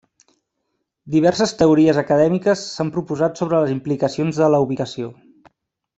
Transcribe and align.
Diverses 1.15 1.53
teories 1.59 1.99
acadèmiques 2.03 2.63
s'han 2.71 2.91
proposat 2.97 3.43
sobre 3.43 3.61
les 3.65 3.75
implicacions 3.77 4.41
de 4.45 4.49
la 4.55 4.65
ubicació. 4.69 5.17